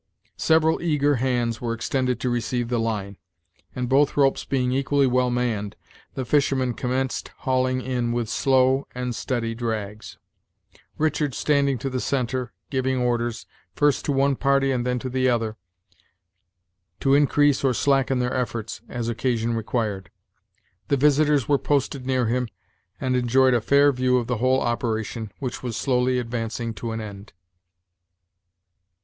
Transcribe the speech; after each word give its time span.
Several 0.39 0.81
eager 0.81 1.17
hands 1.17 1.61
were 1.61 1.75
extended 1.75 2.19
to 2.21 2.29
receive 2.31 2.69
the 2.69 2.79
line, 2.79 3.17
and, 3.75 3.87
both 3.87 4.17
ropes 4.17 4.43
being 4.45 4.71
equally 4.71 5.05
well 5.05 5.29
manned, 5.29 5.75
the 6.15 6.25
fishermen 6.25 6.73
commenced 6.73 7.27
hauling 7.41 7.81
in 7.81 8.11
with 8.11 8.27
slow, 8.27 8.87
and 8.95 9.13
steady 9.13 9.53
drags, 9.53 10.17
Richard 10.97 11.35
standing 11.35 11.77
to 11.77 11.87
the 11.87 11.99
centre, 11.99 12.51
giving 12.71 12.97
orders, 12.97 13.45
first 13.75 14.03
to 14.05 14.11
one 14.11 14.35
party, 14.35 14.71
and 14.71 14.87
then 14.87 14.97
to 14.97 15.07
the 15.07 15.29
other, 15.29 15.55
to 16.99 17.13
increase 17.13 17.63
or 17.63 17.71
slacken 17.71 18.17
their 18.17 18.33
efforts, 18.33 18.81
as 18.89 19.07
occasion 19.07 19.53
required. 19.53 20.09
The 20.87 20.97
visitors 20.97 21.47
were 21.47 21.59
posted 21.59 22.07
near 22.07 22.25
him, 22.25 22.47
and 22.99 23.15
enjoyed 23.15 23.53
a 23.53 23.61
fair 23.61 23.91
view 23.91 24.17
of 24.17 24.25
the 24.25 24.37
whole 24.37 24.61
operation, 24.61 25.31
which 25.37 25.61
was 25.61 25.77
slowly 25.77 26.17
advancing 26.17 26.73
to 26.73 26.91
an 26.91 27.01
end. 27.01 27.33